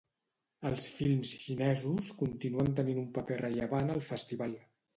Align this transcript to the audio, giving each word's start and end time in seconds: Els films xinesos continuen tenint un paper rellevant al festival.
Els 0.69 0.87
films 0.99 1.33
xinesos 1.43 2.09
continuen 2.23 2.73
tenint 2.81 3.05
un 3.05 3.07
paper 3.21 3.41
rellevant 3.45 3.97
al 3.99 4.05
festival. 4.13 4.61